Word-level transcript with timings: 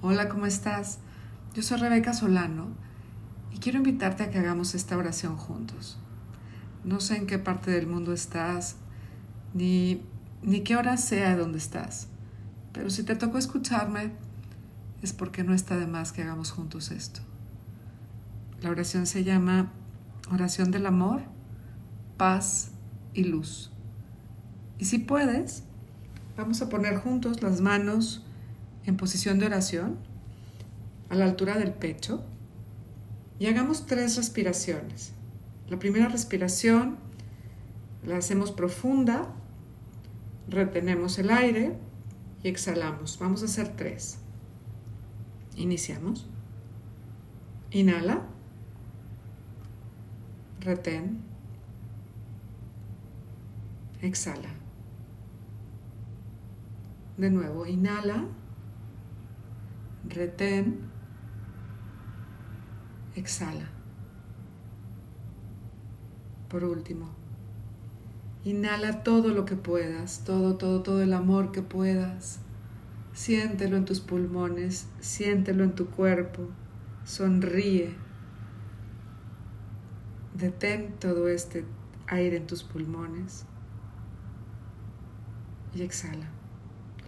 Hola, 0.00 0.28
¿cómo 0.28 0.46
estás? 0.46 0.98
Yo 1.54 1.62
soy 1.64 1.78
Rebeca 1.78 2.14
Solano 2.14 2.68
y 3.52 3.58
quiero 3.58 3.78
invitarte 3.78 4.22
a 4.22 4.30
que 4.30 4.38
hagamos 4.38 4.76
esta 4.76 4.96
oración 4.96 5.36
juntos. 5.36 5.98
No 6.84 7.00
sé 7.00 7.16
en 7.16 7.26
qué 7.26 7.40
parte 7.40 7.72
del 7.72 7.88
mundo 7.88 8.12
estás, 8.12 8.76
ni, 9.54 10.00
ni 10.40 10.60
qué 10.60 10.76
hora 10.76 10.96
sea 10.98 11.30
de 11.30 11.36
donde 11.36 11.58
estás, 11.58 12.06
pero 12.72 12.90
si 12.90 13.02
te 13.02 13.16
tocó 13.16 13.38
escucharme, 13.38 14.12
es 15.02 15.12
porque 15.12 15.42
no 15.42 15.52
está 15.52 15.76
de 15.76 15.88
más 15.88 16.12
que 16.12 16.22
hagamos 16.22 16.52
juntos 16.52 16.92
esto. 16.92 17.18
La 18.62 18.70
oración 18.70 19.04
se 19.04 19.24
llama 19.24 19.72
oración 20.30 20.70
del 20.70 20.86
amor, 20.86 21.22
paz 22.16 22.70
y 23.14 23.24
luz. 23.24 23.72
Y 24.78 24.84
si 24.84 24.98
puedes, 24.98 25.64
vamos 26.36 26.62
a 26.62 26.68
poner 26.68 26.98
juntos 26.98 27.42
las 27.42 27.60
manos 27.60 28.24
en 28.88 28.96
posición 28.96 29.38
de 29.38 29.44
oración 29.44 29.98
a 31.10 31.14
la 31.14 31.26
altura 31.26 31.58
del 31.58 31.72
pecho 31.72 32.24
y 33.38 33.46
hagamos 33.46 33.84
tres 33.84 34.16
respiraciones. 34.16 35.12
La 35.68 35.78
primera 35.78 36.08
respiración 36.08 36.96
la 38.06 38.16
hacemos 38.16 38.50
profunda, 38.50 39.28
retenemos 40.48 41.18
el 41.18 41.30
aire 41.30 41.76
y 42.42 42.48
exhalamos. 42.48 43.18
Vamos 43.18 43.42
a 43.42 43.44
hacer 43.44 43.76
tres. 43.76 44.16
Iniciamos. 45.54 46.26
Inhala. 47.70 48.22
Retén. 50.60 51.18
Exhala. 54.00 54.48
De 57.18 57.28
nuevo, 57.28 57.66
inhala 57.66 58.24
retén, 60.04 60.78
exhala. 63.14 63.68
Por 66.48 66.64
último, 66.64 67.10
inhala 68.44 69.02
todo 69.02 69.28
lo 69.28 69.44
que 69.44 69.56
puedas, 69.56 70.24
todo, 70.24 70.56
todo, 70.56 70.82
todo 70.82 71.02
el 71.02 71.12
amor 71.12 71.52
que 71.52 71.62
puedas. 71.62 72.40
Siéntelo 73.12 73.76
en 73.76 73.84
tus 73.84 74.00
pulmones, 74.00 74.86
siéntelo 75.00 75.64
en 75.64 75.74
tu 75.74 75.86
cuerpo, 75.86 76.48
sonríe. 77.04 77.94
Detén 80.34 80.94
todo 81.00 81.28
este 81.28 81.64
aire 82.06 82.36
en 82.36 82.46
tus 82.46 82.62
pulmones 82.62 83.44
y 85.74 85.82
exhala. 85.82 86.28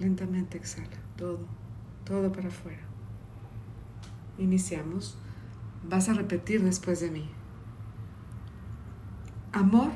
Lentamente 0.00 0.58
exhala 0.58 0.98
todo, 1.16 1.46
todo 2.10 2.32
para 2.32 2.48
afuera. 2.48 2.82
Iniciamos. 4.36 5.16
Vas 5.88 6.08
a 6.08 6.12
repetir 6.12 6.60
después 6.60 6.98
de 6.98 7.08
mí. 7.08 7.30
Amor 9.52 9.92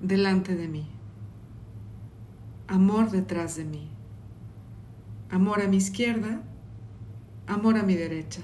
delante 0.00 0.56
de 0.56 0.66
mí. 0.66 0.88
Amor 2.66 3.12
detrás 3.12 3.54
de 3.54 3.64
mí. 3.64 3.88
Amor 5.30 5.62
a 5.62 5.68
mi 5.68 5.76
izquierda. 5.76 6.42
Amor 7.46 7.78
a 7.78 7.84
mi 7.84 7.94
derecha. 7.94 8.42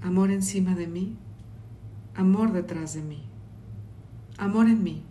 Amor 0.00 0.30
encima 0.30 0.74
de 0.74 0.86
mí. 0.86 1.14
Amor 2.14 2.54
detrás 2.54 2.94
de 2.94 3.02
mí. 3.02 3.22
Amor 4.38 4.66
en 4.66 4.82
mí. 4.82 5.02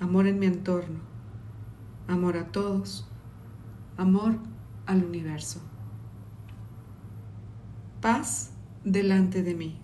Amor 0.00 0.26
en 0.26 0.38
mi 0.38 0.46
entorno. 0.46 1.00
Amor 2.08 2.38
a 2.38 2.46
todos. 2.46 3.06
Amor 3.98 4.51
al 4.86 5.04
universo. 5.04 5.60
Paz 8.00 8.50
delante 8.84 9.42
de 9.42 9.54
mí, 9.54 9.78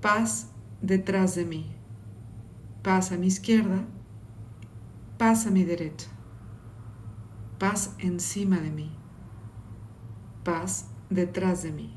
paz 0.00 0.50
detrás 0.82 1.34
de 1.34 1.44
mí, 1.44 1.74
paz 2.82 3.12
a 3.12 3.16
mi 3.16 3.28
izquierda, 3.28 3.84
paz 5.16 5.46
a 5.46 5.50
mi 5.50 5.64
derecha, 5.64 6.08
paz 7.58 7.94
encima 7.98 8.58
de 8.58 8.70
mí, 8.70 8.94
paz 10.44 10.88
detrás 11.08 11.62
de 11.62 11.72
mí, 11.72 11.94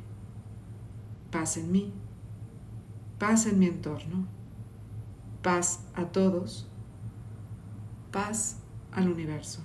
paz 1.31 1.57
en 1.57 1.71
mí, 1.71 1.94
paz 3.19 3.47
en 3.47 3.59
mi 3.59 3.66
entorno, 3.66 4.27
paz 5.41 5.85
a 5.94 6.05
todos, 6.05 6.69
paz 8.11 8.57
al 8.91 9.09
universo. 9.09 9.61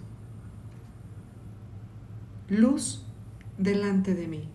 Luz 2.50 3.06
delante 3.56 4.14
de 4.14 4.28
mí 4.28 4.48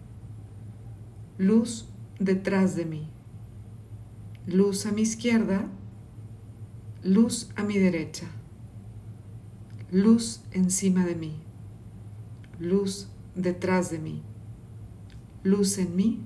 luz 1.37 1.87
detrás 2.19 2.75
de 2.75 2.85
mí, 2.85 3.09
luz 4.47 4.85
a 4.85 4.91
mi 4.91 5.01
izquierda, 5.01 5.67
luz 7.03 7.49
a 7.55 7.63
mi 7.63 7.77
derecha, 7.77 8.27
luz 9.91 10.43
encima 10.51 11.05
de 11.05 11.15
mí, 11.15 11.39
luz 12.59 13.09
detrás 13.35 13.91
de 13.91 13.99
mí, 13.99 14.21
luz 15.43 15.77
en 15.77 15.95
mí, 15.95 16.21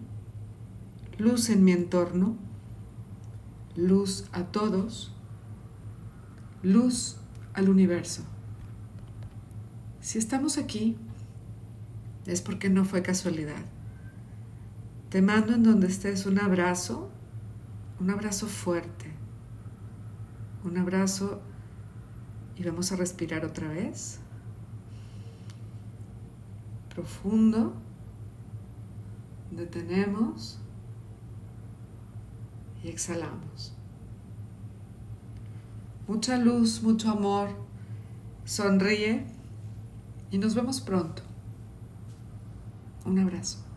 luz 1.18 1.50
en 1.50 1.64
mi 1.64 1.72
entorno, 1.72 2.38
luz 3.76 4.30
a 4.32 4.44
todos, 4.44 5.16
luz 6.62 7.18
al 7.54 7.70
universo. 7.70 8.24
Si 10.02 10.18
estamos 10.18 10.58
aquí, 10.58 10.98
es 12.32 12.42
porque 12.42 12.70
no 12.70 12.86
fue 12.86 13.02
casualidad. 13.02 13.64
Te 15.10 15.22
mando 15.22 15.54
en 15.54 15.64
donde 15.64 15.88
estés 15.88 16.26
un 16.26 16.40
abrazo, 16.40 17.10
un 18.00 18.12
abrazo 18.12 18.48
fuerte, 18.48 19.12
un 20.64 20.78
abrazo 20.78 21.42
y 22.56 22.64
vamos 22.64 22.92
a 22.92 22.96
respirar 22.96 23.46
otra 23.46 23.68
vez. 23.70 24.20
Profundo. 26.94 27.74
Detenemos 29.52 30.60
y 32.84 32.90
exhalamos. 32.90 33.74
Mucha 36.08 36.38
luz, 36.38 36.84
mucho 36.84 37.10
amor. 37.10 37.50
Sonríe 38.46 39.26
y 40.30 40.38
nos 40.38 40.54
vemos 40.54 40.82
pronto. 40.82 41.29
Un 43.10 43.18
abrazo. 43.18 43.69